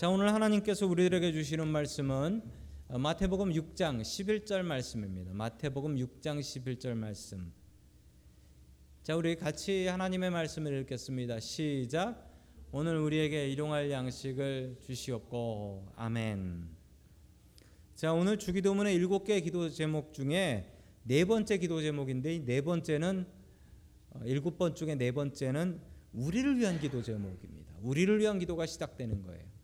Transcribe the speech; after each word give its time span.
자, 0.00 0.08
오늘 0.08 0.32
하나님께서 0.32 0.86
우리들에게 0.86 1.30
주시는 1.30 1.68
말씀은 1.68 2.40
어, 2.88 2.96
마태복음 2.96 3.52
6장 3.52 4.00
11절 4.00 4.62
말씀입니다. 4.62 5.34
마태복음 5.34 5.96
6장 5.96 6.40
11절 6.40 6.94
말씀. 6.94 7.52
자, 9.02 9.14
우리 9.14 9.36
같이 9.36 9.88
하나님의 9.88 10.30
말씀을 10.30 10.80
읽겠습니다. 10.80 11.38
시작. 11.40 12.32
오늘 12.72 12.96
우리에게 12.96 13.50
일용할 13.50 13.90
양식을 13.90 14.78
주시옵고 14.80 15.92
아멘. 15.96 16.66
자, 17.94 18.14
오늘 18.14 18.38
주기도문의 18.38 18.94
일곱 18.94 19.24
개의 19.24 19.42
기도 19.42 19.68
제목 19.68 20.14
중에 20.14 20.78
네 21.02 21.26
번째 21.26 21.58
기도 21.58 21.82
제목인데 21.82 22.36
이 22.36 22.44
네 22.46 22.62
번째는 22.62 23.26
어, 24.12 24.20
일곱 24.24 24.56
번 24.56 24.74
중에 24.74 24.94
네 24.94 25.12
번째는 25.12 25.78
우리를 26.14 26.56
위한 26.56 26.80
기도 26.80 27.02
제목입니다. 27.02 27.74
우리를 27.82 28.18
위한 28.18 28.38
기도가 28.38 28.64
시작되는 28.64 29.24
거예요. 29.24 29.59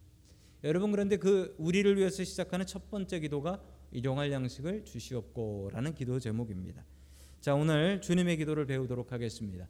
여러분 0.65 0.91
그런데 0.91 1.17
그 1.17 1.55
우리를 1.59 1.97
위해서 1.97 2.25
시작하는 2.25 2.67
첫 2.67 2.91
번째 2.91 3.21
기도가 3.21 3.63
일용할 3.91 4.33
양식을 4.33 4.85
주시옵고라는 4.85 5.95
기도 5.95 6.19
제목입니다. 6.19 6.85
자, 7.41 7.55
오늘 7.55 8.01
주님의 8.01 8.39
기도를 8.39 8.67
배우도록 8.67 9.13
하겠습니다. 9.13 9.69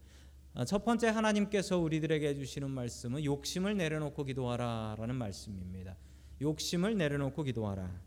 아, 0.55 0.65
첫 0.65 0.85
번째 0.85 1.09
하나님께서 1.09 1.79
우리들에게 1.79 2.35
주시는 2.37 2.71
말씀은 2.71 3.25
욕심을 3.25 3.77
내려놓고 3.77 4.25
기도하라라는 4.25 5.15
말씀입니다. 5.15 5.97
욕심을 6.41 6.97
내려놓고 6.97 7.43
기도하라. 7.43 8.01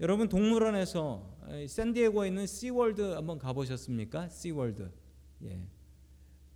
여러분 0.00 0.28
동물원에서 0.28 1.38
샌디에고에 1.68 2.28
있는 2.28 2.46
SeaWorld 2.46 3.00
한번 3.00 3.38
가보셨습니까? 3.38 4.28
SeaWorld. 4.28 4.90
예. 5.44 5.66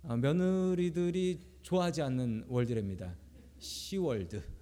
아, 0.03 0.15
며느리들이 0.15 1.39
좋아하지 1.63 2.03
않는 2.03 2.45
world랍니다. 2.47 3.15
시월드. 3.57 4.54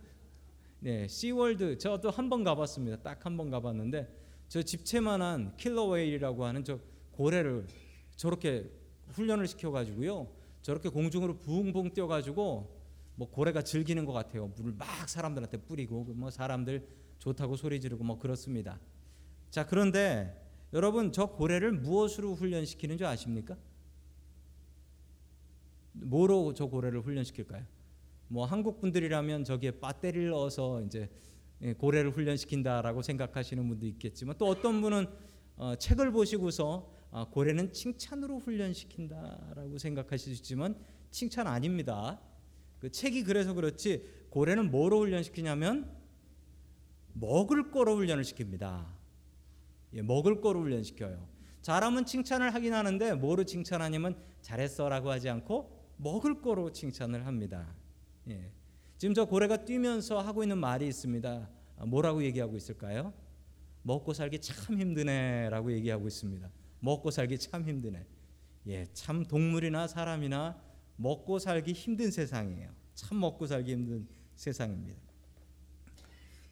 네, 0.84 1.08
시월드 1.08 1.78
저도 1.78 2.10
한 2.12 2.30
번 2.30 2.44
가봤습니다. 2.44 2.98
딱 3.02 3.26
한 3.26 3.38
번 3.38 3.50
가봤는데 3.50 4.06
저 4.50 4.62
집채만한 4.62 5.56
killer 5.56 5.89
whale이라고 5.89 6.44
하는 6.44 6.64
저 6.66 6.78
고래를 7.12 7.66
저렇게 8.18 8.70
훈련을 9.08 9.48
시켜가지고요. 9.48 10.28
저렇게 10.62 10.90
공중으로 10.90 11.38
붕붕 11.38 11.94
뛰어가지고 11.94 12.82
뭐 13.16 13.30
고래가 13.30 13.62
즐기는 13.62 14.04
것 14.04 14.12
같아요. 14.12 14.48
물을 14.58 14.74
막 14.74 15.08
사람들한테 15.08 15.58
뿌리고 15.62 16.04
뭐 16.04 16.30
사람들 16.30 16.86
좋다고 17.20 17.56
소리 17.56 17.80
지르고 17.80 18.04
뭐 18.04 18.20
그렇습니다. 18.20 18.78
자 19.52 19.66
그런데 19.66 20.38
여러분 20.74 21.14
저 21.14 21.28
고래를 21.28 21.72
무엇으로 21.72 22.34
훈련시키는 22.36 22.98
줄 22.98 23.08
아십니까? 23.08 23.56
뭐로 25.94 26.54
저 26.54 26.66
고래를 26.66 27.00
훈련시킬까요? 27.02 27.64
뭐 28.34 28.46
한국 28.46 28.82
분들이라면 28.82 29.44
저기에 29.44 29.80
배터리를 29.80 30.30
넣어서 30.30 30.82
이제 30.82 31.08
예, 31.62 31.74
고래를 31.74 32.10
훈련시킨다라고 32.10 33.04
생각하시는 33.04 33.68
분도 33.68 33.86
있겠지만 33.86 34.36
또 34.40 34.48
어떤 34.48 34.82
분은 34.82 35.06
어, 35.56 35.76
책을 35.76 36.12
보시고서 36.12 36.92
아, 37.12 37.28
고래는 37.30 37.74
칭찬으로 37.74 38.40
훈련시킨다라고 38.40 39.78
생각하실 39.78 40.36
수 40.36 40.42
있지만 40.42 40.76
칭찬 41.12 41.46
아닙니다. 41.46 42.20
그 42.80 42.90
책이 42.90 43.24
그래서 43.24 43.54
그렇지 43.54 44.04
고래는 44.32 44.72
뭐로 44.72 45.02
훈련시키냐면 45.02 45.96
먹을 47.14 47.70
거로 47.70 47.96
훈련을 47.98 48.24
시킵니다. 48.24 48.88
예, 49.94 50.02
먹을 50.02 50.42
거로 50.42 50.62
훈련시켜요. 50.62 51.28
잘하면 51.62 52.08
칭찬을 52.08 52.52
하긴 52.56 52.74
하는데 52.74 53.14
뭐로 53.14 53.44
칭찬하냐면 53.44 54.18
잘했어라고 54.42 55.12
하지 55.12 55.30
않고 55.30 55.94
먹을 55.98 56.42
거로 56.42 56.72
칭찬을 56.72 57.28
합니다. 57.28 57.83
예. 58.30 58.52
지금 58.98 59.14
저 59.14 59.26
고래가 59.26 59.66
뛰면서 59.66 60.20
하고 60.20 60.44
있는 60.44 60.58
말이 60.58 60.88
있습니다. 60.88 61.50
아, 61.78 61.86
뭐라고 61.86 62.24
얘기하고 62.24 62.56
있을까요? 62.56 63.14
먹고 63.82 64.14
살기 64.14 64.40
참 64.40 64.80
힘드네라고 64.80 65.72
얘기하고 65.74 66.08
있습니다. 66.08 66.50
먹고 66.80 67.12
살기 67.12 67.38
참 67.38 67.68
힘드네. 67.68 68.06
예, 68.68 68.86
참 68.94 69.26
동물이나 69.26 69.88
사람이나 69.88 70.62
먹고 70.96 71.40
살기 71.40 71.74
힘든 71.74 72.12
세상이에요. 72.12 72.70
참 72.94 73.20
먹고 73.20 73.46
살기 73.48 73.72
힘든 73.74 74.08
세상입니다. 74.36 75.02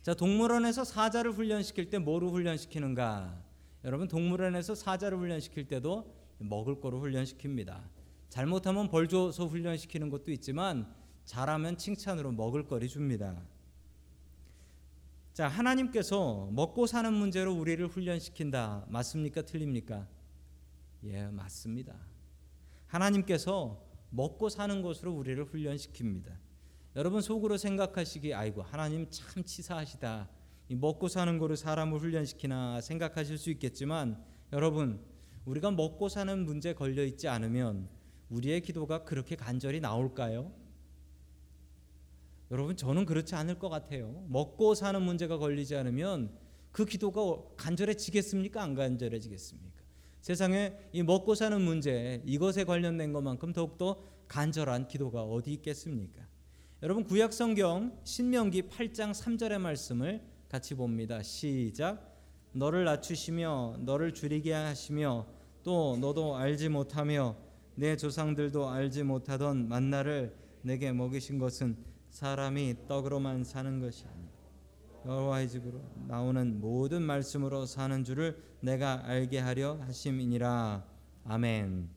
자, 0.02 0.14
동물원에서 0.14 0.84
사자를 0.84 1.32
훈련시킬 1.32 1.90
때 1.90 2.00
뭐로 2.00 2.32
훈련시키는가? 2.32 3.44
여러분 3.84 4.08
동물원에서 4.08 4.76
사자를 4.76 5.18
훈련시킬 5.18 5.68
때도 5.68 6.14
먹을 6.40 6.80
거로 6.80 7.00
훈련시킵니다. 7.02 7.84
잘못하면 8.30 8.90
벌 8.90 9.08
줘서 9.08 9.46
훈련시키는 9.46 10.10
것도 10.10 10.32
있지만 10.32 10.92
잘하면 11.32 11.78
칭찬으로 11.78 12.34
먹을 12.34 12.68
거리 12.68 12.90
줍니다. 12.90 13.42
자, 15.32 15.48
하나님께서 15.48 16.50
먹고 16.52 16.88
사는 16.88 17.14
문제로 17.14 17.54
우리를 17.54 17.88
훈련시킨다. 17.88 18.84
맞습니까? 18.90 19.44
틀립니까? 19.44 20.10
예, 21.06 21.28
맞습니다. 21.28 21.96
하나님께서 22.88 23.82
먹고 24.10 24.50
사는 24.50 24.82
것으로 24.82 25.14
우리를 25.14 25.46
훈련시킵니다. 25.46 26.36
여러분 26.98 27.22
속으로 27.22 27.56
생각하시기 27.56 28.34
아이고 28.34 28.62
하나님 28.62 29.10
참 29.10 29.42
치사하시다. 29.46 30.28
먹고 30.72 31.08
사는 31.08 31.38
거로 31.38 31.56
사람을 31.56 31.98
훈련시키나 31.98 32.82
생각하실 32.82 33.38
수 33.38 33.52
있겠지만 33.52 34.22
여러분 34.52 35.02
우리가 35.46 35.72
먹고 35.72 36.10
사는 36.10 36.44
문제 36.44 36.74
걸려 36.74 37.06
있지 37.06 37.30
않으면 37.30 37.88
우리의 38.30 38.60
기도가 38.60 39.06
그렇게 39.06 39.38
간절히 39.38 39.80
나올까요? 39.80 40.60
여러분 42.52 42.76
저는 42.76 43.06
그렇지 43.06 43.34
않을 43.36 43.58
것 43.58 43.70
같아요. 43.70 44.26
먹고 44.28 44.76
사는 44.76 45.02
문제가 45.02 45.38
걸리지 45.38 45.76
않으면 45.78 46.32
그 46.74 46.86
기도가 46.86 47.42
간절해지겠습니까? 47.56 48.62
안 48.62 48.76
간절해지겠습니까? 48.76 49.82
세상에 50.20 50.74
이 50.92 51.02
먹고 51.02 51.34
사는 51.34 51.60
문제 51.62 52.22
이것에 52.26 52.66
관련된 52.66 53.14
것만큼 53.14 53.54
더욱더 53.54 54.04
간절한 54.28 54.90
기도가 54.90 55.24
어디 55.24 55.54
있겠습니까? 55.54 56.28
여러분 56.84 57.06
구약 57.06 57.32
성경 57.32 57.98
신명기 58.04 58.64
8장 58.64 59.12
3절의 59.12 59.60
말씀을 59.60 60.22
같이 60.50 60.76
봅니다. 60.76 61.24
시작. 61.24 62.12
너를 62.52 62.84
낮추시며 62.84 63.78
너를 63.80 64.14
줄이게 64.14 64.52
하시며 64.52 65.26
또 65.64 65.96
너도 66.02 66.36
알지 66.36 66.68
못하며 66.68 67.38
내 67.76 67.96
조상들도 67.96 68.70
알지 68.70 69.04
못하던 69.04 69.70
만나를 69.70 70.36
내게 70.64 70.92
먹이신 70.92 71.40
것은 71.40 71.91
사람이 72.12 72.88
떡으로만 72.88 73.46
사는 73.46 73.80
것이 73.80 74.06
아니라 74.06 74.30
여호와의 75.06 75.50
집으로 75.50 75.82
나오는 76.08 76.60
모든 76.60 77.02
말씀으로 77.02 77.66
사는 77.66 78.04
줄을 78.04 78.38
내가 78.60 79.02
알게 79.06 79.40
하려 79.40 79.80
하심이니라. 79.82 80.86
아멘. 81.24 81.90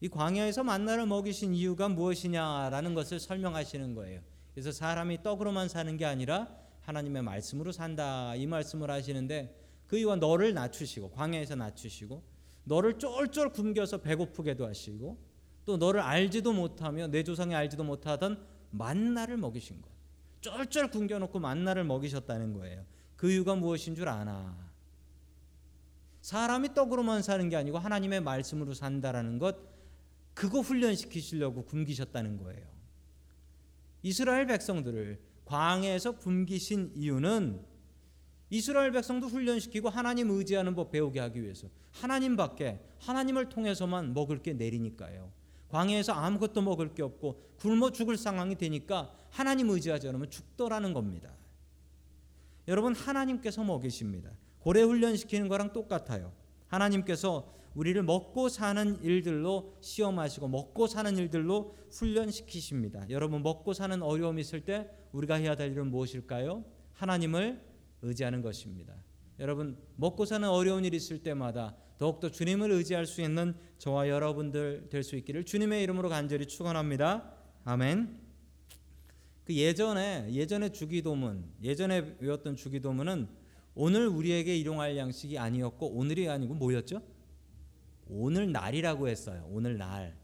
이 0.00 0.08
광야에서 0.08 0.64
만나를 0.64 1.06
먹이신 1.06 1.54
이유가 1.54 1.88
무엇이냐라는 1.88 2.94
것을 2.94 3.20
설명하시는 3.20 3.94
거예요. 3.94 4.20
그래서 4.52 4.72
사람이 4.72 5.22
떡으로만 5.22 5.68
사는 5.68 5.96
게 5.96 6.06
아니라 6.06 6.48
하나님의 6.80 7.22
말씀으로 7.22 7.72
산다 7.72 8.34
이 8.34 8.46
말씀을 8.46 8.90
하시는데 8.90 9.54
그 9.86 9.98
이유가 9.98 10.16
너를 10.16 10.54
낮추시고 10.54 11.10
광야에서 11.10 11.56
낮추시고 11.56 12.22
너를 12.64 12.98
쫄쫄 12.98 13.50
굶겨서 13.50 13.98
배고프게도 13.98 14.66
하시고 14.66 15.18
또 15.66 15.76
너를 15.76 16.00
알지도 16.00 16.52
못하며 16.52 17.08
내 17.08 17.22
조상이 17.22 17.54
알지도 17.54 17.84
못하던 17.84 18.55
만나를 18.76 19.36
먹이신 19.36 19.82
것. 19.82 19.90
쫄쫄 20.40 20.90
굶겨놓고 20.90 21.38
만나를 21.38 21.84
먹이셨다는 21.84 22.52
거예요. 22.52 22.84
그 23.16 23.30
이유가 23.30 23.54
무엇인 23.54 23.94
줄 23.94 24.08
아나? 24.08 24.56
사람이 26.20 26.74
떡으로만 26.74 27.22
사는 27.22 27.48
게 27.48 27.56
아니고 27.56 27.78
하나님의 27.78 28.20
말씀으로 28.20 28.74
산다라는 28.74 29.38
것, 29.38 29.56
그거 30.34 30.60
훈련시키시려고 30.60 31.64
굶기셨다는 31.64 32.36
거예요. 32.36 32.66
이스라엘 34.02 34.46
백성들을 34.46 35.20
광해에서 35.44 36.18
굶기신 36.18 36.92
이유는 36.94 37.64
이스라엘 38.50 38.92
백성도 38.92 39.26
훈련시키고 39.26 39.88
하나님 39.88 40.30
의지하는 40.30 40.74
법 40.74 40.90
배우게 40.92 41.18
하기 41.20 41.42
위해서 41.42 41.68
하나님밖에 41.92 42.80
하나님을 43.00 43.48
통해서만 43.48 44.14
먹을 44.14 44.42
게 44.42 44.52
내리니까요. 44.52 45.32
광야에서 45.68 46.12
아무것도 46.12 46.62
먹을 46.62 46.94
게 46.94 47.02
없고 47.02 47.42
굶어 47.58 47.90
죽을 47.90 48.16
상황이 48.16 48.56
되니까 48.56 49.12
하나님 49.30 49.70
의지하지 49.70 50.08
않으면 50.08 50.30
죽더라는 50.30 50.92
겁니다. 50.92 51.30
여러분 52.68 52.94
하나님께서 52.94 53.62
먹이십니다. 53.64 54.30
고래 54.60 54.82
훈련시키는 54.82 55.48
거랑 55.48 55.72
똑같아요. 55.72 56.32
하나님께서 56.68 57.52
우리를 57.74 58.02
먹고 58.02 58.48
사는 58.48 59.02
일들로 59.02 59.76
시험하시고 59.80 60.48
먹고 60.48 60.86
사는 60.86 61.16
일들로 61.16 61.76
훈련시키십니다. 61.90 63.08
여러분 63.10 63.42
먹고 63.42 63.74
사는 63.74 64.02
어려움이 64.02 64.40
있을 64.40 64.62
때 64.62 64.90
우리가 65.12 65.34
해야 65.34 65.54
될 65.54 65.72
일은 65.72 65.90
무엇일까요? 65.90 66.64
하나님을 66.94 67.62
의지하는 68.02 68.40
것입니다. 68.40 68.94
여러분 69.38 69.76
먹고 69.96 70.24
사는 70.24 70.48
어려운 70.48 70.84
일이 70.84 70.96
있을 70.96 71.22
때마다 71.22 71.76
더욱더 71.98 72.30
주님을 72.30 72.70
의지할 72.70 73.06
수 73.06 73.20
있는 73.20 73.54
저와 73.78 74.08
여러분들 74.08 74.88
될 74.90 75.02
수 75.02 75.16
있기를 75.16 75.44
주님의 75.44 75.82
이름으로 75.82 76.08
간절히 76.08 76.46
축원합니다. 76.46 77.32
아멘. 77.64 78.20
그 79.44 79.54
예전에 79.54 80.26
예전에 80.32 80.70
주기도문 80.70 81.44
예전에 81.62 82.16
외웠던 82.18 82.56
주기도문은 82.56 83.28
오늘 83.74 84.08
우리에게 84.08 84.56
일용할 84.56 84.96
양식이 84.96 85.38
아니었고 85.38 85.88
오늘이 85.90 86.28
아니고 86.28 86.54
뭐였죠? 86.54 87.02
오늘 88.08 88.50
날이라고 88.52 89.08
했어요. 89.08 89.46
오늘 89.50 89.76
날. 89.78 90.16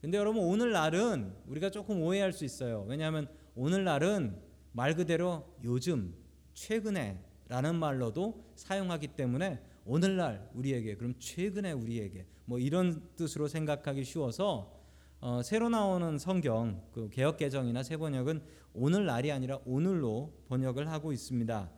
근데 0.00 0.16
여러분 0.16 0.42
오늘 0.44 0.72
날은 0.72 1.34
우리가 1.46 1.70
조금 1.70 2.00
오해할 2.02 2.32
수 2.32 2.44
있어요. 2.44 2.84
왜냐하면 2.88 3.28
오늘 3.54 3.84
날은 3.84 4.40
말 4.72 4.94
그대로 4.94 5.44
요즘 5.64 6.14
최근에 6.54 7.18
라는 7.50 7.74
말로도 7.74 8.44
사용하기 8.54 9.08
때문에 9.08 9.60
오늘날 9.84 10.48
우리에게 10.54 10.94
그럼 10.94 11.14
최근에 11.18 11.72
우리에게 11.72 12.24
뭐 12.44 12.60
이런 12.60 13.02
뜻으로 13.16 13.48
생각하기 13.48 14.04
쉬워서 14.04 14.78
어, 15.20 15.42
새로 15.42 15.68
나오는 15.68 16.16
성경 16.16 16.80
그 16.92 17.10
개역 17.10 17.38
개정이나 17.38 17.82
새 17.82 17.96
번역은 17.96 18.40
오늘날이 18.72 19.32
아니라 19.32 19.58
오늘로 19.66 20.32
번역을 20.48 20.88
하고 20.92 21.12
있습니다. 21.12 21.68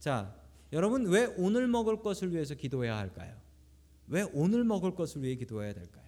자, 0.00 0.34
여러분 0.72 1.06
왜 1.06 1.32
오늘 1.38 1.68
먹을 1.68 2.02
것을 2.02 2.32
위해서 2.32 2.56
기도해야 2.56 2.98
할까요? 2.98 3.36
왜 4.08 4.26
오늘 4.34 4.64
먹을 4.64 4.96
것을 4.96 5.22
위해 5.22 5.36
기도해야 5.36 5.74
될까요? 5.74 6.04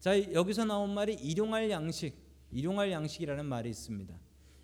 자, 0.00 0.20
여기서 0.32 0.64
나온 0.64 0.92
말이 0.92 1.14
일용할 1.14 1.70
양식, 1.70 2.16
일용할 2.50 2.90
양식이라는 2.90 3.46
말이 3.46 3.70
있습니다. 3.70 4.18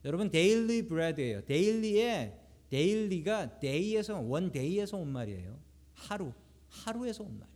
여러분 0.04 0.32
daily 0.32 0.82
bread예요. 0.88 1.44
daily에 1.44 2.45
daily가 2.70 3.60
day에서 3.60 4.18
one 4.20 4.50
day에서 4.50 4.96
온 4.96 5.08
말이에요. 5.08 5.58
하루, 5.94 6.32
하루에서 6.68 7.24
온 7.24 7.38
말. 7.38 7.48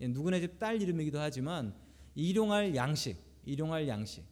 예, 0.00 0.08
누구네 0.08 0.40
집 0.40 0.58
딸 0.58 0.80
이름이기도 0.80 1.18
하지만 1.18 1.74
일용할 2.14 2.74
양식, 2.74 3.16
일용할 3.44 3.86
양식. 3.88 4.24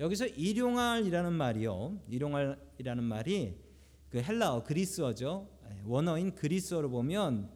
여기서 0.00 0.26
일용할이라는 0.26 1.32
말이요. 1.32 2.00
일용할이라는 2.08 3.04
말이 3.04 3.54
그 4.10 4.20
헬라어 4.20 4.64
그리스어죠. 4.64 5.48
예, 5.70 5.82
원어인 5.84 6.34
그리스어로 6.34 6.90
보면 6.90 7.50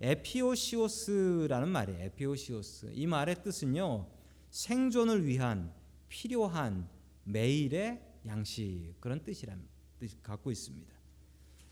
에피오시오스라는 0.00 1.68
말이에요. 1.68 2.02
에피오시오스. 2.04 2.92
이 2.94 3.06
말의 3.06 3.42
뜻은요. 3.42 4.06
생존을 4.50 5.26
위한 5.26 5.72
필요한 6.08 6.88
매일의 7.24 8.02
양식 8.26 8.94
그런 9.00 9.22
뜻이란 9.22 9.66
뜻 9.98 10.22
갖고 10.22 10.50
있습니다. 10.50 10.95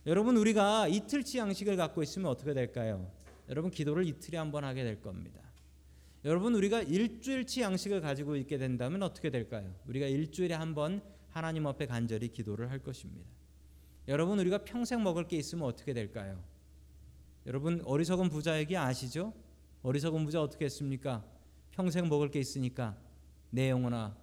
여러분 0.06 0.36
우리가 0.36 0.88
이틀치 0.88 1.38
양식을 1.38 1.76
갖고 1.76 2.02
있으면 2.02 2.30
어떻게 2.30 2.52
될까요? 2.54 3.10
여러분 3.48 3.70
기도를 3.70 4.06
이틀에 4.06 4.38
한 4.38 4.50
번 4.50 4.64
하게 4.64 4.84
될 4.84 5.00
겁니다. 5.00 5.40
여러분 6.24 6.54
우리가 6.54 6.82
일주일치 6.82 7.60
양식을 7.60 8.00
가지고 8.00 8.36
있게 8.36 8.56
된다면 8.56 9.02
어떻게 9.02 9.30
될까요? 9.30 9.74
우리가 9.86 10.06
일주일에 10.06 10.54
한 10.54 10.74
번 10.74 11.02
하나님 11.30 11.66
앞에 11.66 11.86
간절히 11.86 12.28
기도를 12.28 12.70
할 12.70 12.78
것입니다. 12.78 13.28
여러분 14.08 14.38
우리가 14.38 14.58
평생 14.64 15.02
먹을 15.02 15.26
게 15.26 15.36
있으면 15.36 15.64
어떻게 15.66 15.92
될까요? 15.92 16.42
여러분 17.46 17.82
어리석은 17.84 18.28
부자 18.30 18.58
얘기 18.58 18.76
아시죠? 18.76 19.34
어리석은 19.82 20.24
부자 20.24 20.40
어떻게 20.42 20.66
했습니까? 20.66 21.24
평생 21.72 22.08
먹을 22.08 22.30
게 22.30 22.40
있으니까 22.40 22.96
내 23.50 23.70
영혼아 23.70 24.16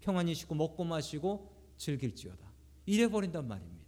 평안히 0.00 0.34
쉬고 0.34 0.54
먹고 0.54 0.84
마시고 0.84 1.52
즐길지어다. 1.76 2.50
이래 2.86 3.08
버린단 3.08 3.46
말입니다. 3.46 3.81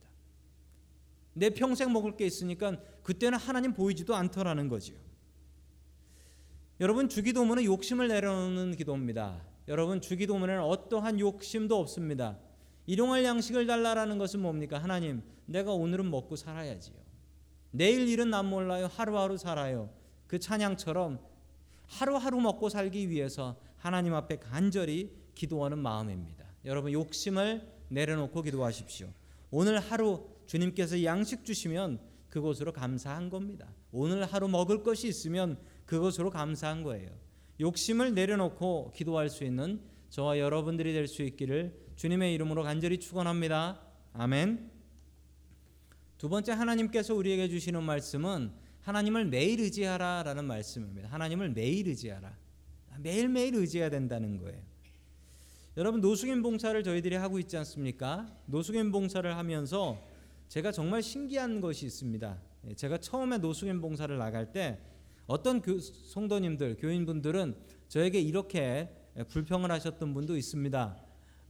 내 1.35 1.51
평생 1.51 1.93
먹을 1.93 2.17
게 2.17 2.25
있으니까 2.27 2.79
그때는 3.03 3.39
하나님 3.39 3.75
보이지도 3.75 4.15
않더라는 4.15 4.69
거지요. 4.69 4.97
여러분 6.81 7.09
주기도문은 7.09 7.65
욕심을 7.65 8.09
내려놓는 8.09 8.77
기도입니다. 8.77 9.45
여러분 9.69 10.01
주기도문에는 10.01 10.63
어떠한 10.63 11.21
욕심도 11.21 11.79
없습니다. 11.79 12.39
일용할 12.87 13.25
양식을 13.25 13.67
달라라는 13.67 14.19
것은 14.19 14.41
뭡니까? 14.41 14.79
하나님, 14.79 15.23
내가 15.47 15.73
오늘은 15.73 16.11
먹고 16.11 16.37
살아야지요. 16.37 16.97
내일 17.71 18.09
일은 18.09 18.31
난 18.31 18.47
몰라요. 18.47 18.87
하루하루 18.87 19.37
살아요. 19.37 19.91
그 20.27 20.39
찬양처럼 20.39 21.19
하루하루 21.87 22.41
먹고 22.41 22.69
살기 22.69 23.11
위해서 23.11 23.57
하나님 23.77 24.15
앞에 24.15 24.39
간절히 24.39 25.13
기도하는 25.35 25.79
마음입니다. 25.79 26.45
여러분 26.65 26.93
욕심을 26.93 27.67
내려놓고 27.89 28.43
기도하십시오. 28.43 29.09
오늘 29.51 29.79
하루 29.79 30.27
주님께서 30.47 31.05
양식 31.05 31.45
주시면 31.45 32.01
그것으로 32.29 32.73
감사한 32.73 33.31
겁니다. 33.31 33.73
오늘 33.93 34.25
하루 34.25 34.49
먹을 34.49 34.83
것이 34.83 35.07
있으면 35.09 35.59
그것으로 35.87 36.31
감사한 36.31 36.83
거예요. 36.83 37.11
욕심을 37.61 38.15
내려놓고 38.15 38.93
기도할 38.95 39.31
수 39.31 39.45
있는 39.45 39.81
저와 40.11 40.39
여러분들이 40.39 40.93
될 40.93 41.07
수 41.07 41.23
있기를 41.23 41.79
주님의 41.97 42.35
이름으로 42.35 42.63
간절히 42.63 42.99
축원합니다. 42.99 43.81
아멘. 44.13 44.71
두 46.19 46.29
번째 46.29 46.53
하나님께서 46.53 47.15
우리에게 47.15 47.49
주시는 47.49 47.83
말씀은 47.83 48.53
하나님을 48.81 49.27
매일 49.27 49.61
의지하라라는 49.61 50.45
말씀입니다. 50.45 51.09
하나님을 51.09 51.51
매일 51.51 51.89
의지하라. 51.89 52.37
매일매일 53.01 53.55
의지해야 53.55 53.91
된다는 53.91 54.39
거예요. 54.39 54.61
여러분 55.77 56.01
노숙인 56.01 56.43
봉사를 56.43 56.81
저희들이 56.83 57.17
하고 57.17 57.39
있지 57.41 57.57
않습니까? 57.57 58.33
노숙인 58.47 58.93
봉사를 58.93 59.37
하면서 59.37 60.01
제가 60.55 60.71
정말 60.71 61.03
신기한 61.03 61.61
것이 61.61 61.85
있습니다. 61.85 62.39
예, 62.69 62.75
제가 62.75 62.99
처음에 62.99 63.39
노숙인 63.39 63.81
봉사를 63.81 64.17
나갈 64.17 64.53
때 64.53 64.79
어떤 65.27 65.61
교, 65.61 65.81
성도님들, 65.81 66.77
교인분들은 66.77 67.57
저에게 67.89 68.21
이렇게 68.21 68.89
불평을 69.31 69.73
하셨던 69.73 70.15
분도 70.15 70.37
있습니다. 70.37 70.97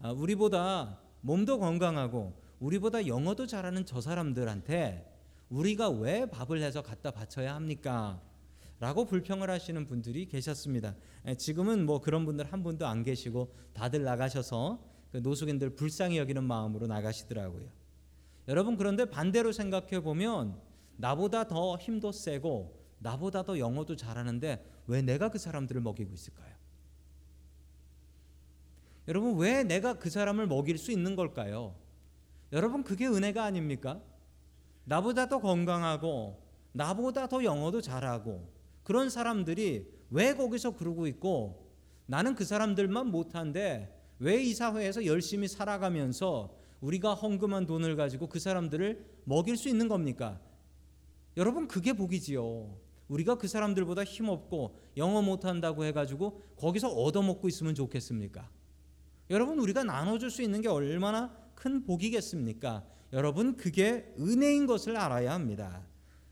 아, 0.01 0.11
우리보다 0.11 1.03
몸도 1.21 1.59
건강하고 1.59 2.33
우리보다 2.61 3.06
영어도 3.06 3.47
잘하는 3.47 3.85
저 3.85 4.01
사람들한테 4.01 5.06
우리가 5.51 5.91
왜 5.91 6.25
밥을 6.25 6.62
해서 6.62 6.81
갖다 6.81 7.11
바쳐야 7.11 7.55
합니까? 7.55 8.23
라고 8.81 9.05
불평을 9.05 9.51
하시는 9.51 9.87
분들이 9.87 10.25
계셨습니다. 10.25 10.97
예, 11.29 11.35
지금은 11.35 11.85
뭐 11.85 12.01
그런 12.01 12.25
분들 12.25 12.51
한 12.51 12.62
분도 12.62 12.87
안 12.87 13.05
계시고 13.05 13.53
다들 13.75 14.03
나가셔서 14.03 14.83
그 15.12 15.19
노숙인들 15.19 15.75
불쌍히 15.75 16.17
여기는 16.17 16.43
마음으로 16.43 16.87
나가시더라고요. 16.87 17.84
여러분 18.49 18.76
그런데 18.76 19.05
반대로 19.05 19.52
생각해 19.52 20.00
보면 20.00 20.61
나보다 20.96 21.49
더 21.49 21.76
힘도 21.76 22.12
세고 22.12 22.81
나보다 22.99 23.43
더 23.43 23.58
영어도 23.58 23.96
잘하는데 23.96 24.64
왜 24.87 25.02
내가 25.02 25.31
그 25.31 25.38
사람들을 25.38 25.81
먹이고 25.81 26.12
있을까요? 26.12 26.55
여러분 29.08 29.37
왜 29.37 29.65
내가 29.65 29.94
그 29.94 30.08
사람을 30.08 30.46
먹일 30.46 30.79
수 30.79 30.91
있는 30.91 31.17
걸까요? 31.17 31.74
여러분 32.53 32.84
그게 32.84 33.06
은혜가 33.06 33.44
아닙니까? 33.44 34.01
나보다 34.84 35.29
더 35.29 35.41
건강하고 35.41 36.43
나보다 36.72 37.27
더 37.29 37.44
영어도 37.44 37.81
잘하고 37.81 38.48
그런 38.82 39.10
사람들이 39.10 39.91
왜 40.10 40.34
거기서 40.34 40.77
그러고 40.77 41.06
있고 41.06 41.70
나는 42.06 42.34
그 42.34 42.44
사람들만 42.44 43.08
못한데 43.08 43.91
왜 44.19 44.43
이 44.43 44.55
사회에서 44.55 45.06
열심히 45.06 45.48
살아가면서 45.48 46.55
우리가 46.81 47.15
헌금한 47.15 47.67
돈을 47.67 47.97
가지고 47.97 48.29
그 48.29 48.39
사람들을 48.39 49.05
먹일 49.25 49.57
수 49.57 49.69
있는 49.69 49.89
겁니까? 49.89 50.41
여러분 51.37 51.67
그게 51.67 51.93
복이지요. 51.93 52.77
우리가 53.09 53.37
그 53.37 53.49
사람들보다 53.49 54.05
힘없고 54.05 54.79
영어 54.97 55.23
못한다고 55.23 55.85
해가지고 55.85 56.43
거기서 56.57 56.89
얻어먹고 56.89 57.49
있으면 57.49 57.75
좋겠습니까? 57.75 58.49
여러분 59.31 59.59
우리가 59.59 59.85
나눠줄 59.85 60.31
수 60.31 60.43
있는 60.43 60.61
게 60.61 60.69
얼마나 60.69 61.35
큰 61.55 61.85
복이겠습니까? 61.85 62.85
여러분 63.13 63.57
그게 63.57 64.13
은혜인 64.19 64.67
것을 64.67 64.97
알아야 64.97 65.33
합니다. 65.33 65.87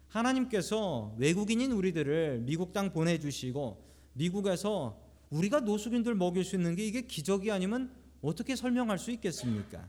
하나님께서 0.08 1.14
외국인인 1.16 1.72
우리들을 1.72 2.40
미국 2.40 2.72
땅 2.72 2.92
보내주시고 2.92 3.82
미국에서 4.14 5.00
우리가 5.30 5.60
노숙인들 5.60 6.14
먹일 6.14 6.44
수 6.44 6.56
있는 6.56 6.76
게 6.76 6.84
이게 6.84 7.02
기적이 7.02 7.50
아니면 7.50 7.90
어떻게 8.20 8.54
설명할 8.54 8.98
수 8.98 9.10
있겠습니까? 9.10 9.88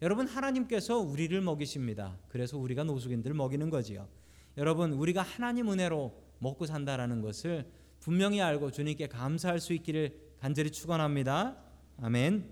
여러분 0.00 0.26
하나님께서 0.26 0.98
우리를 0.98 1.40
먹이십니다. 1.40 2.16
그래서 2.28 2.56
우리가 2.56 2.84
노숙인들 2.84 3.34
먹이는 3.34 3.68
거지요. 3.70 4.08
여러분 4.56 4.92
우리가 4.92 5.22
하나님 5.22 5.70
은혜로 5.70 6.14
먹고 6.38 6.66
산다라는 6.66 7.20
것을 7.20 7.68
분명히 8.00 8.40
알고 8.40 8.70
주님께 8.70 9.08
감사할 9.08 9.60
수 9.60 9.72
있기를 9.72 10.16
간절히 10.40 10.70
축원합니다. 10.70 11.56
아멘. 12.00 12.48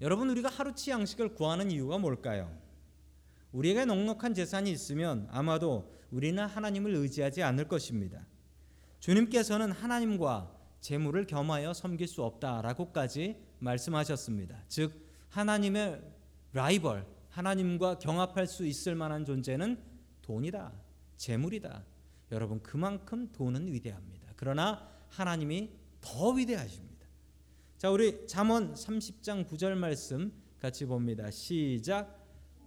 여러분 0.00 0.30
우리가 0.30 0.48
하루치 0.48 0.90
양식을 0.90 1.34
구하는 1.34 1.70
이유가 1.70 1.98
뭘까요? 1.98 2.50
우리에게 3.52 3.84
넉넉한 3.84 4.32
재산이 4.32 4.70
있으면 4.70 5.28
아마도 5.30 5.94
우리는 6.10 6.42
하나님을 6.44 6.94
의지하지 6.94 7.42
않을 7.42 7.68
것입니다. 7.68 8.26
주님께서는 9.00 9.72
하나님과 9.72 10.56
재물을 10.80 11.26
겸하여 11.26 11.74
섬길 11.74 12.06
수 12.06 12.22
없다라고까지 12.22 13.36
말씀하셨습니다. 13.58 14.64
즉 14.68 15.09
하나님의 15.30 16.02
라이벌, 16.52 17.06
하나님과 17.30 17.98
경합할 17.98 18.46
수 18.46 18.66
있을 18.66 18.94
만한 18.94 19.24
존재는 19.24 19.80
돈이다, 20.22 20.72
재물이다. 21.16 21.84
여러분 22.32 22.60
그만큼 22.62 23.30
돈은 23.32 23.72
위대합니다. 23.72 24.32
그러나 24.36 24.88
하나님이 25.08 25.70
더 26.00 26.30
위대하십니다. 26.30 27.06
자, 27.78 27.90
우리 27.90 28.26
잠언 28.26 28.74
30장 28.74 29.46
9절 29.48 29.74
말씀 29.74 30.32
같이 30.60 30.84
봅니다. 30.84 31.30
시작. 31.30 32.18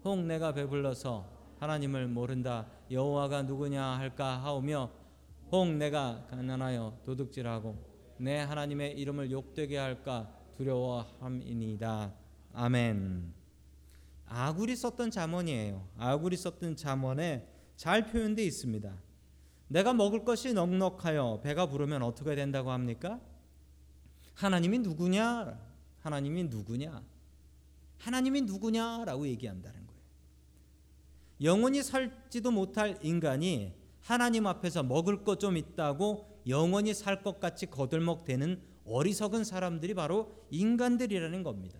혹 0.03 0.19
내가 0.19 0.53
배불러서 0.53 1.29
하나님을 1.59 2.07
모른다. 2.07 2.67
여호와가 2.91 3.43
누구냐 3.43 3.83
할까 3.97 4.43
하오며 4.43 4.91
혹 5.51 5.67
내가 5.75 6.25
가난하여 6.29 7.01
도둑질하고 7.05 7.77
내 8.17 8.39
하나님의 8.39 8.97
이름을 8.99 9.31
욕되게 9.31 9.77
할까 9.77 10.33
두려워함이니이다. 10.57 12.22
아멘. 12.53 13.33
아굴이 14.27 14.75
썼던 14.75 15.11
잠언이에요. 15.11 15.87
아굴이 15.97 16.37
썼던 16.37 16.75
잠언에 16.75 17.47
잘 17.75 18.05
표현되어 18.07 18.45
있습니다. 18.45 18.95
내가 19.67 19.93
먹을 19.93 20.23
것이 20.23 20.53
넉넉하여 20.53 21.41
배가 21.43 21.67
부르면 21.67 22.03
어떻게 22.03 22.35
된다고 22.35 22.71
합니까? 22.71 23.19
하나님이 24.35 24.79
누구냐? 24.79 25.59
하나님이 25.99 26.43
누구냐? 26.45 27.03
하나님이 27.97 28.41
누구냐라고 28.41 29.27
얘기한다는 29.27 29.87
거예요. 29.87 30.01
영원히 31.41 31.81
살지도 31.81 32.51
못할 32.51 32.97
인간이 33.01 33.73
하나님 34.01 34.45
앞에서 34.47 34.83
먹을 34.83 35.23
것 35.23 35.39
좀 35.39 35.57
있다고 35.57 36.41
영원히 36.47 36.93
살 36.93 37.23
것 37.23 37.39
같이 37.39 37.65
거들먹대는 37.67 38.61
어리석은 38.85 39.43
사람들이 39.45 39.93
바로 39.93 40.45
인간들이라는 40.51 41.41
겁니다. 41.43 41.79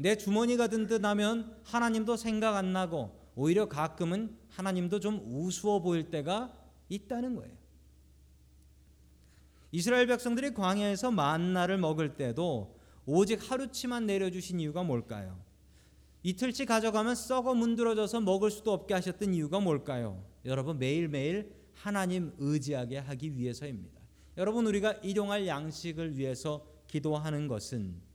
내 0.00 0.16
주머니가 0.16 0.68
든든하면 0.68 1.58
하나님도 1.62 2.16
생각 2.16 2.56
안 2.56 2.72
나고 2.72 3.14
오히려 3.34 3.68
가끔은 3.68 4.34
하나님도 4.48 4.98
좀 4.98 5.22
우스워 5.26 5.82
보일 5.82 6.10
때가 6.10 6.54
있다는 6.88 7.36
거예요. 7.36 7.54
이스라엘 9.72 10.06
백성들이 10.06 10.54
광야에서 10.54 11.10
만나를 11.10 11.76
먹을 11.76 12.16
때도 12.16 12.78
오직 13.04 13.50
하루치만 13.50 14.06
내려주신 14.06 14.58
이유가 14.60 14.82
뭘까요? 14.82 15.38
이틀치 16.22 16.64
가져가면 16.64 17.14
썩어 17.14 17.54
문드러져서 17.54 18.22
먹을 18.22 18.50
수도 18.50 18.72
없게 18.72 18.94
하셨던 18.94 19.34
이유가 19.34 19.60
뭘까요? 19.60 20.24
여러분 20.46 20.78
매일매일 20.78 21.52
하나님 21.74 22.32
의지하게 22.38 22.98
하기 22.98 23.36
위해서입니다. 23.36 24.00
여러분 24.38 24.66
우리가 24.66 24.92
일용할 25.02 25.46
양식을 25.46 26.16
위해서 26.16 26.64
기도하는 26.86 27.48
것은 27.48 28.09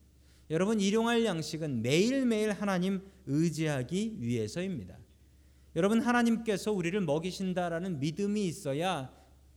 여러분 0.49 0.79
일용할 0.79 1.25
양식은 1.25 1.81
매일매일 1.81 2.51
하나님 2.51 3.01
의지하기 3.25 4.17
위해서입니다. 4.19 4.97
여러분 5.75 6.01
하나님께서 6.01 6.71
우리를 6.71 6.99
먹이신다라는 7.01 7.99
믿음이 7.99 8.45
있어야 8.47 9.11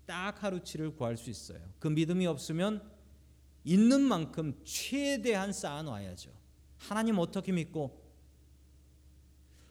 딱 0.06 0.42
하루치를 0.42 0.96
구할 0.96 1.16
수 1.16 1.28
있어요. 1.30 1.60
그 1.78 1.88
믿음이 1.88 2.26
없으면 2.26 2.82
있는 3.64 4.00
만큼 4.00 4.58
최대한 4.64 5.52
쌓아놔야죠. 5.52 6.30
하나님 6.78 7.18
어떻게 7.18 7.52
믿고 7.52 8.02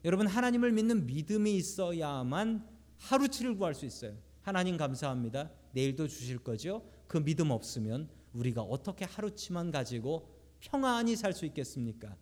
여러분 0.06 0.28
하나님을 0.28 0.72
믿는 0.72 1.08
믿음이 1.08 1.56
있어야만 1.56 2.66
하루치를 3.00 3.58
구할 3.58 3.74
수 3.74 3.86
있어요. 3.86 4.16
하나님 4.42 4.78
감사합니다. 4.78 5.50
내일도 5.72 6.08
주실 6.08 6.38
거죠. 6.38 6.84
그 7.08 7.24
믿음 7.24 7.50
없으면 7.50 8.08
우리가 8.34 8.62
어떻게 8.62 9.04
하루치만 9.04 9.72
가지고 9.72 10.37
평안히 10.60 11.16
살 11.16 11.34
수 11.34 11.46
있겠습니까? 11.46 12.16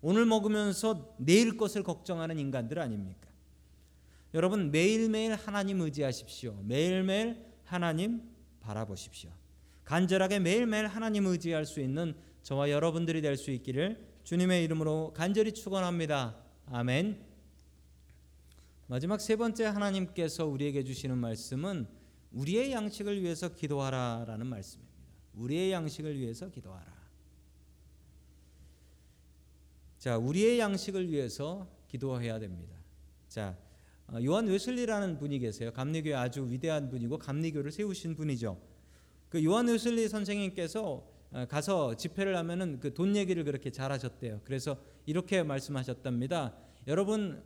오늘 0.00 0.26
먹으면서 0.26 1.14
내일 1.18 1.56
것을 1.56 1.82
걱정하는 1.82 2.38
인간들 2.38 2.78
아닙니까? 2.78 3.28
여러분 4.34 4.70
매일매일 4.70 5.34
하나님 5.34 5.80
의지하십시오. 5.80 6.60
매일매일 6.64 7.44
하나님 7.64 8.22
바라보십시오. 8.60 9.30
간절하게 9.84 10.38
매일매일 10.38 10.86
하나님 10.86 11.26
의지할 11.26 11.66
수 11.66 11.80
있는 11.80 12.14
저와 12.42 12.70
여러분들이 12.70 13.20
될 13.22 13.36
수 13.36 13.50
있기를 13.50 14.08
주님의 14.24 14.64
이름으로 14.64 15.12
간절히 15.14 15.52
축원합니다. 15.52 16.36
아멘. 16.66 17.24
마지막 18.86 19.20
세 19.20 19.36
번째 19.36 19.64
하나님께서 19.66 20.46
우리에게 20.46 20.84
주시는 20.84 21.18
말씀은 21.18 21.86
우리의 22.32 22.72
양식을 22.72 23.22
위해서 23.22 23.54
기도하라라는 23.54 24.46
말씀입니다. 24.46 24.92
우리의 25.34 25.72
양식을 25.72 26.18
위해서 26.18 26.48
기도하라. 26.50 27.01
자, 30.02 30.18
우리의 30.18 30.58
양식을 30.58 31.12
위해서 31.12 31.68
기도해야 31.86 32.40
됩니다. 32.40 32.74
자, 33.28 33.56
어, 34.08 34.16
요한 34.24 34.48
웨슬리라는 34.48 35.16
분이 35.16 35.38
계세요. 35.38 35.72
감리교의 35.72 36.16
아주 36.16 36.44
위대한 36.50 36.90
분이고 36.90 37.18
감리교를 37.18 37.70
세우신 37.70 38.16
분이죠. 38.16 38.60
그 39.28 39.44
요한 39.44 39.68
웨슬리 39.68 40.08
선생님께서 40.08 41.08
어, 41.30 41.46
가서 41.48 41.94
집회를 41.94 42.36
하면은 42.36 42.80
그 42.80 42.92
돈 42.92 43.14
얘기를 43.14 43.44
그렇게 43.44 43.70
잘하셨대요. 43.70 44.40
그래서 44.42 44.76
이렇게 45.06 45.44
말씀하셨답니다. 45.44 46.52
여러분 46.88 47.40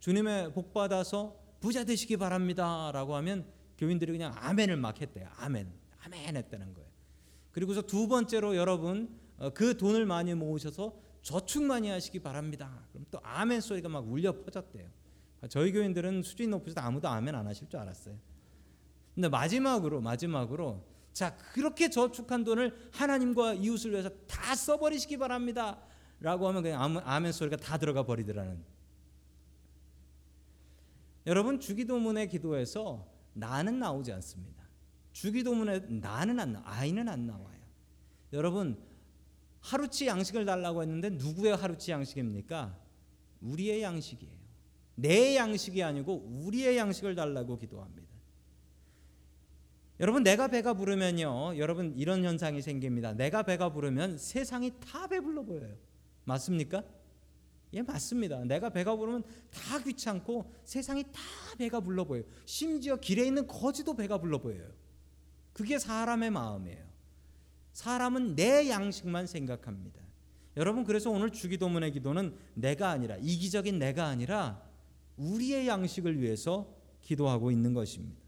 주님의 0.00 0.54
복 0.54 0.72
받아서 0.72 1.36
부자 1.60 1.84
되시기 1.84 2.16
바랍니다라고 2.16 3.16
하면 3.16 3.44
교인들이 3.76 4.12
그냥 4.12 4.32
아멘을 4.34 4.78
막 4.78 4.98
했대요. 4.98 5.28
아멘, 5.36 5.70
아멘 6.06 6.36
했다는 6.38 6.72
거예요. 6.72 6.88
그리고서 7.50 7.82
두 7.82 8.08
번째로 8.08 8.56
여러분 8.56 9.14
어, 9.36 9.50
그 9.50 9.76
돈을 9.76 10.06
많이 10.06 10.32
모으셔서 10.32 11.06
저축 11.28 11.62
많이 11.62 11.90
하시기 11.90 12.20
바랍니다. 12.20 12.86
그럼 12.90 13.04
또 13.10 13.20
아멘 13.22 13.60
소리가 13.60 13.86
막 13.86 14.10
울려 14.10 14.32
퍼졌대요. 14.32 14.88
저희 15.50 15.72
교인들은 15.72 16.22
수준이 16.22 16.48
높아서 16.48 16.80
아무도 16.80 17.06
아멘 17.06 17.34
안 17.34 17.46
하실 17.46 17.68
줄 17.68 17.78
알았어요. 17.78 18.16
근데 19.14 19.28
마지막으로 19.28 20.00
마지막으로 20.00 20.82
자 21.12 21.36
그렇게 21.36 21.90
저축한 21.90 22.44
돈을 22.44 22.88
하나님과 22.94 23.54
이웃을 23.54 23.90
위해서 23.90 24.08
다 24.26 24.54
써버리시기 24.54 25.18
바랍니다. 25.18 25.78
라고 26.18 26.48
하면 26.48 26.62
그냥 26.62 26.98
아멘 27.04 27.32
소리가 27.32 27.58
다 27.58 27.76
들어가 27.76 28.04
버리더라는. 28.04 28.64
여러분 31.26 31.60
주기도문의 31.60 32.30
기도에서 32.30 33.06
나는 33.34 33.78
나오지 33.78 34.12
않습니다. 34.14 34.64
주기도문에 35.12 35.80
나는 35.90 36.40
안 36.40 36.54
나, 36.54 36.62
아이는 36.64 37.06
안 37.06 37.26
나와요. 37.26 37.58
여러분 38.32 38.87
하루치 39.68 40.06
양식을 40.06 40.46
달라고 40.46 40.82
했는데 40.82 41.10
누구의 41.10 41.54
하루치 41.54 41.90
양식입니까? 41.90 42.74
우리의 43.42 43.82
양식이에요. 43.82 44.32
내 44.94 45.36
양식이 45.36 45.82
아니고 45.82 46.14
우리의 46.14 46.78
양식을 46.78 47.14
달라고 47.14 47.58
기도합니다. 47.58 48.08
여러분 50.00 50.22
내가 50.22 50.48
배가 50.48 50.72
부르면요. 50.72 51.58
여러분 51.58 51.92
이런 51.96 52.24
현상이 52.24 52.62
생깁니다. 52.62 53.12
내가 53.12 53.42
배가 53.42 53.70
부르면 53.70 54.16
세상이 54.16 54.72
다 54.80 55.06
배불러 55.06 55.42
보여요. 55.42 55.76
맞습니까? 56.24 56.82
예, 57.74 57.82
맞습니다. 57.82 58.42
내가 58.44 58.70
배가 58.70 58.96
부르면 58.96 59.22
다 59.50 59.78
귀찮고 59.82 60.50
세상이 60.64 61.04
다 61.12 61.20
배가 61.58 61.80
불러 61.80 62.04
보여요. 62.04 62.24
심지어 62.46 62.96
길에 62.96 63.26
있는 63.26 63.46
거지도 63.46 63.94
배가 63.94 64.18
불러 64.18 64.38
보여요. 64.38 64.70
그게 65.52 65.78
사람의 65.78 66.30
마음이에요. 66.30 66.87
사람은 67.78 68.34
내 68.34 68.68
양식만 68.68 69.28
생각합니다. 69.28 70.00
여러분 70.56 70.82
그래서 70.82 71.10
오늘 71.10 71.30
주기도문의 71.30 71.92
기도는 71.92 72.34
내가 72.54 72.90
아니라 72.90 73.16
이기적인 73.18 73.78
내가 73.78 74.06
아니라 74.06 74.60
우리의 75.16 75.68
양식을 75.68 76.20
위해서 76.20 76.74
기도하고 77.02 77.52
있는 77.52 77.74
것입니다. 77.74 78.20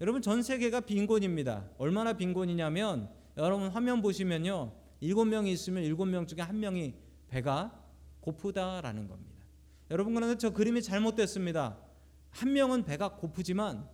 여러분 0.00 0.22
전 0.22 0.44
세계가 0.44 0.82
빈곤입니다. 0.82 1.68
얼마나 1.78 2.12
빈곤이냐면 2.12 3.10
여러분 3.36 3.70
화면 3.70 4.02
보시면요. 4.02 4.72
일곱 5.00 5.24
명이 5.24 5.50
있으면 5.50 5.82
일곱 5.82 6.06
명 6.06 6.28
중에 6.28 6.40
한 6.40 6.60
명이 6.60 6.94
배가 7.26 7.76
고프다라는 8.20 9.08
겁니다. 9.08 9.44
여러분 9.90 10.14
그런데 10.14 10.38
저 10.38 10.50
그림이 10.50 10.80
잘못됐습니다. 10.82 11.76
한 12.30 12.52
명은 12.52 12.84
배가 12.84 13.16
고프지만 13.16 13.88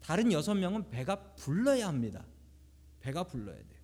다른 0.00 0.32
여섯 0.32 0.54
명은 0.54 0.88
배가 0.88 1.16
불러야 1.34 1.86
합니다. 1.86 2.24
배가 3.00 3.24
불러야 3.24 3.56
돼요. 3.56 3.81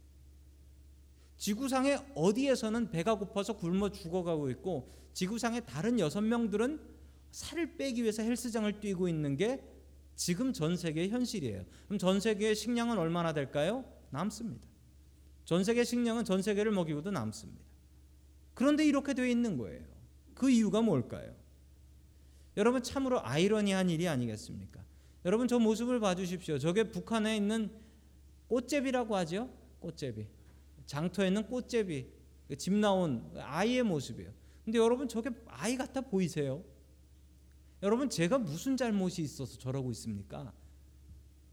지구상의 1.38 1.99
어디에서는 2.14 2.90
배가 2.90 3.14
고파서 3.14 3.57
굶어 3.57 3.90
죽어가고 3.90 4.50
있고 4.50 4.92
지구상의 5.14 5.64
다른 5.66 5.99
여섯 5.99 6.21
명들은 6.21 6.80
살을 7.30 7.76
빼기 7.76 8.02
위해서 8.02 8.23
헬스장을 8.23 8.80
뛰고 8.80 9.09
있는 9.09 9.37
게 9.37 9.62
지금 10.16 10.52
전 10.52 10.76
세계의 10.76 11.11
현실이에요. 11.11 11.64
그럼 11.87 11.99
전 11.99 12.21
세계의 12.21 12.54
식량은 12.54 12.99
얼마나 12.99 13.33
될까요? 13.33 13.85
남습니다. 14.11 14.66
전 15.45 15.64
세계 15.64 15.85
식량은 15.85 16.25
전 16.25 16.42
세계를 16.42 16.73
먹이고도 16.73 17.11
남습니다. 17.11 17.64
그런데 18.54 18.85
이렇게 18.85 19.14
되어 19.14 19.26
있는 19.26 19.57
거예요. 19.57 19.85
그 20.35 20.50
이유가 20.50 20.83
뭘까요? 20.83 21.35
여러분 22.57 22.83
참으로 22.83 23.25
아이러니한 23.25 23.88
일이 23.88 24.09
아니겠습니까? 24.09 24.85
여러분 25.25 25.47
저 25.47 25.59
모습을 25.59 26.00
봐주십시오. 26.00 26.59
저게 26.59 26.90
북한에 26.90 27.37
있는 27.37 27.71
꽃제비라고 28.49 29.14
하죠. 29.16 29.49
꽃제비. 29.78 30.38
장터에 30.88 31.28
있는 31.28 31.47
꽃제비. 31.47 32.07
그집 32.49 32.73
나온 32.73 33.30
아이의 33.37 33.83
모습이에요. 33.83 34.33
근데 34.64 34.78
여러분 34.78 35.07
저게 35.07 35.30
아이 35.47 35.76
같아 35.76 36.00
보이세요? 36.00 36.64
여러분 37.83 38.09
제가 38.09 38.38
무슨 38.38 38.76
잘못이 38.76 39.23
있어서 39.23 39.59
저러고 39.59 39.90
있습니까? 39.92 40.52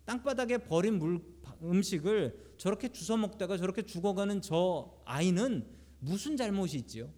땅바닥에 0.06 0.60
버린 0.60 0.98
물 0.98 1.22
음식을 1.62 2.56
저렇게 2.58 2.89
주워 2.89 3.18
먹다가 3.18 3.58
저렇게 3.58 3.82
죽어가는 3.82 4.42
저 4.42 5.01
아이는 5.04 5.68
무슨 6.00 6.38
잘못이 6.38 6.77
있지요? 6.77 7.12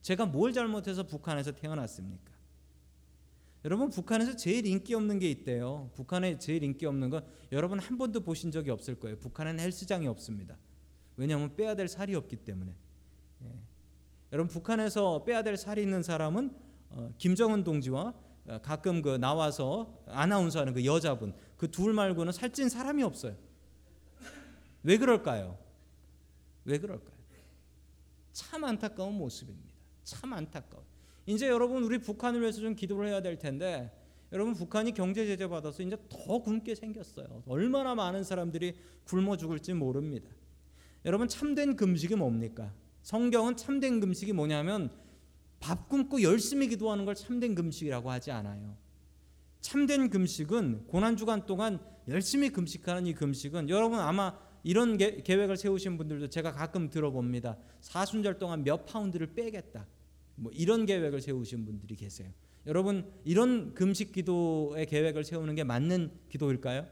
제가 0.00 0.24
뭘 0.26 0.54
잘못해서 0.54 1.02
북한에서 1.02 1.52
태어났습니까? 1.52 2.32
여러분 3.66 3.90
북한에서 3.90 4.34
제일 4.36 4.64
인기 4.64 4.94
없는 4.94 5.18
게 5.18 5.30
있대요. 5.30 5.90
북한에 5.94 6.38
제일 6.38 6.62
인기 6.62 6.86
없는 6.86 7.10
건 7.10 7.26
여러분 7.52 7.78
한 7.78 7.98
번도 7.98 8.20
보신 8.20 8.50
적이 8.50 8.70
없을 8.70 8.98
거예요. 8.98 9.18
북한에는 9.18 9.62
헬스장이 9.62 10.06
없습니다. 10.06 10.56
왜냐하면 11.20 11.54
빼야 11.54 11.74
될 11.74 11.86
살이 11.86 12.14
없기 12.14 12.36
때문에. 12.36 12.74
예. 13.44 13.46
여러분 14.32 14.50
북한에서 14.50 15.22
빼야 15.24 15.42
될 15.42 15.58
살이 15.58 15.82
있는 15.82 16.02
사람은 16.02 16.50
어, 16.88 17.12
김정은 17.18 17.62
동지와 17.62 18.14
어, 18.46 18.58
가끔 18.62 19.02
그 19.02 19.16
나와서 19.18 20.02
아나운서하는 20.06 20.72
그 20.72 20.84
여자분 20.86 21.34
그 21.58 21.70
둘 21.70 21.92
말고는 21.92 22.32
살찐 22.32 22.70
사람이 22.70 23.02
없어요. 23.02 23.36
왜 24.82 24.96
그럴까요? 24.96 25.58
왜 26.64 26.78
그럴까요? 26.78 27.20
참 28.32 28.64
안타까운 28.64 29.14
모습입니다. 29.14 29.74
참 30.02 30.32
안타까워. 30.32 30.84
이제 31.26 31.48
여러분 31.48 31.82
우리 31.84 31.98
북한을 31.98 32.40
위해서 32.40 32.60
좀 32.62 32.74
기도를 32.74 33.08
해야 33.08 33.20
될 33.20 33.38
텐데 33.38 33.94
여러분 34.32 34.54
북한이 34.54 34.92
경제 34.92 35.26
제재 35.26 35.46
받아서 35.48 35.82
이제 35.82 35.98
더 36.08 36.38
굶게 36.38 36.74
생겼어요. 36.76 37.42
얼마나 37.46 37.94
많은 37.94 38.24
사람들이 38.24 38.78
굶어 39.04 39.36
죽을지 39.36 39.74
모릅니다. 39.74 40.30
여러분 41.04 41.28
참된 41.28 41.76
금식이 41.76 42.14
뭡니까? 42.14 42.72
성경은 43.02 43.56
참된 43.56 44.00
금식이 44.00 44.32
뭐냐면 44.32 44.90
밥 45.58 45.88
굶고 45.88 46.22
열심히 46.22 46.68
기도하는 46.68 47.04
걸 47.04 47.14
참된 47.14 47.54
금식이라고 47.54 48.10
하지 48.10 48.30
않아요. 48.30 48.76
참된 49.60 50.08
금식은 50.08 50.86
고난 50.86 51.16
주간 51.16 51.46
동안 51.46 51.78
열심히 52.08 52.50
금식하는 52.50 53.06
이 53.06 53.14
금식은 53.14 53.68
여러분 53.68 53.98
아마 53.98 54.38
이런 54.62 54.96
계, 54.96 55.22
계획을 55.22 55.56
세우신 55.56 55.96
분들도 55.96 56.28
제가 56.28 56.52
가끔 56.52 56.90
들어봅니다. 56.90 57.56
사순절 57.80 58.38
동안 58.38 58.64
몇 58.64 58.84
파운드를 58.86 59.34
빼겠다. 59.34 59.86
뭐 60.36 60.50
이런 60.54 60.86
계획을 60.86 61.20
세우신 61.20 61.64
분들이 61.64 61.96
계세요. 61.96 62.30
여러분 62.66 63.10
이런 63.24 63.74
금식 63.74 64.12
기도의 64.12 64.86
계획을 64.86 65.24
세우는 65.24 65.54
게 65.54 65.64
맞는 65.64 66.10
기도일까요? 66.28 66.86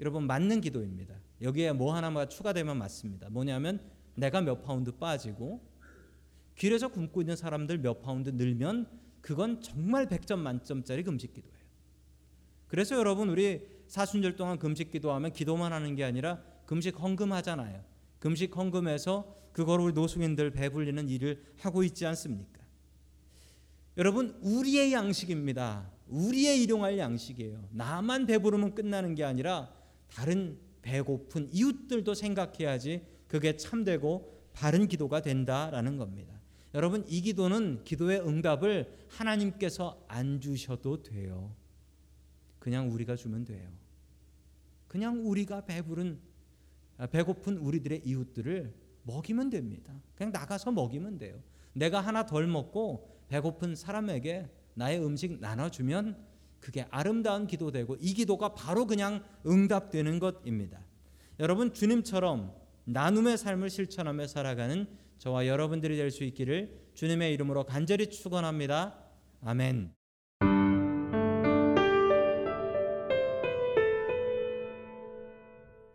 여러분 0.00 0.26
맞는 0.26 0.60
기도입니다. 0.60 1.14
여기에 1.40 1.72
뭐 1.72 1.94
하나가 1.94 2.26
추가되면 2.26 2.78
맞습니다. 2.78 3.28
뭐냐면 3.30 3.80
내가 4.14 4.40
몇 4.40 4.62
파운드 4.62 4.92
빠지고 4.92 5.60
길에서 6.56 6.88
굶고 6.88 7.22
있는 7.22 7.36
사람들 7.36 7.78
몇 7.78 8.00
파운드 8.00 8.30
늘면 8.30 8.86
그건 9.20 9.60
정말 9.60 10.06
100점 10.06 10.38
만점짜리 10.38 11.02
금식 11.02 11.32
기도예요. 11.32 11.54
그래서 12.68 12.96
여러분 12.96 13.30
우리 13.30 13.66
사순절 13.88 14.36
동안 14.36 14.58
금식 14.58 14.90
기도하면 14.90 15.32
기도만 15.32 15.72
하는 15.72 15.94
게 15.94 16.04
아니라 16.04 16.42
금식 16.66 17.00
헌금하잖아요. 17.00 17.82
금식 18.18 18.56
헌금해서 18.56 19.34
그거로 19.52 19.84
우리 19.84 19.92
노숙인들 19.92 20.50
배불리는 20.50 21.08
일을 21.08 21.42
하고 21.58 21.82
있지 21.84 22.06
않습니까? 22.06 22.60
여러분 23.96 24.38
우리의 24.42 24.92
양식입니다. 24.92 25.90
우리의 26.08 26.62
일용할 26.62 26.98
양식이에요. 26.98 27.68
나만 27.70 28.26
배부르면 28.26 28.74
끝나는 28.74 29.14
게 29.14 29.24
아니라 29.24 29.72
다른 30.08 30.58
배고픈 30.84 31.48
이웃들도 31.50 32.14
생각해야지 32.14 33.02
그게 33.26 33.56
참되고 33.56 34.32
바른 34.52 34.86
기도가 34.86 35.22
된다라는 35.22 35.96
겁니다. 35.96 36.40
여러분 36.74 37.04
이 37.08 37.22
기도는 37.22 37.82
기도의 37.84 38.20
응답을 38.20 39.06
하나님께서 39.08 40.04
안 40.08 40.40
주셔도 40.40 41.02
돼요. 41.02 41.54
그냥 42.58 42.92
우리가 42.92 43.16
주면 43.16 43.44
돼요. 43.44 43.68
그냥 44.86 45.26
우리가 45.26 45.64
배부른 45.64 46.20
아, 46.98 47.06
배고픈 47.06 47.56
우리들의 47.56 48.02
이웃들을 48.04 48.72
먹이면 49.02 49.50
됩니다. 49.50 49.92
그냥 50.14 50.32
나가서 50.32 50.70
먹이면 50.70 51.18
돼요. 51.18 51.42
내가 51.72 52.00
하나 52.00 52.24
덜 52.26 52.46
먹고 52.46 53.08
배고픈 53.28 53.74
사람에게 53.74 54.48
나의 54.74 55.04
음식 55.04 55.40
나눠주면 55.40 56.16
그게 56.64 56.86
아름다운 56.90 57.46
기도되고 57.46 57.98
이 58.00 58.14
기도가 58.14 58.54
바로 58.54 58.86
그냥 58.86 59.22
응답되는 59.46 60.18
것입니다. 60.18 60.80
여러분 61.38 61.74
주님처럼 61.74 62.54
나눔의 62.86 63.36
삶을 63.36 63.68
실천하며 63.68 64.26
살아가는 64.28 64.86
저와 65.18 65.46
여러분들이 65.46 65.96
될 65.98 66.10
수 66.10 66.24
있기를 66.24 66.80
주님의 66.94 67.34
이름으로 67.34 67.64
간절히 67.64 68.08
축원합니다. 68.08 68.98
아멘. 69.42 70.03